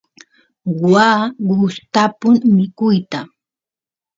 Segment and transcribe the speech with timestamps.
[0.91, 3.19] waa gustapun mikuyta